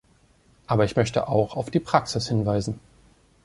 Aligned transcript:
Aber 0.65 0.83
ich 0.83 0.95
möchte 0.95 1.27
auch 1.27 1.55
auf 1.55 1.69
die 1.69 1.79
Praxis 1.79 2.27
hinweisen. 2.27 2.79